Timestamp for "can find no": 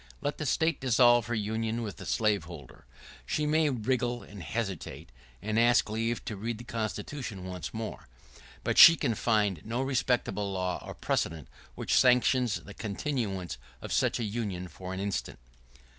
8.95-9.79